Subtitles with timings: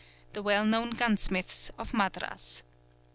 [0.35, 2.63] __| well known gunsmiths of Madras.